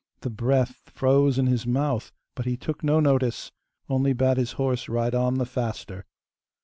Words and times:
The 0.21 0.31
breath 0.31 0.81
froze 0.91 1.37
in 1.37 1.45
his 1.45 1.67
mouth, 1.67 2.11
but 2.35 2.47
he 2.47 2.57
took 2.57 2.83
no 2.83 2.99
notice, 2.99 3.51
only 3.87 4.13
bade 4.13 4.37
his 4.37 4.53
horse 4.53 4.89
ride 4.89 5.13
on 5.13 5.35
the 5.35 5.45
faster. 5.45 6.07